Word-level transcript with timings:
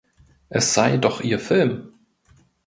Es 0.49 0.73
sei 0.73 0.97
doch 0.97 1.21
ihr 1.21 1.39
Film! 1.39 1.91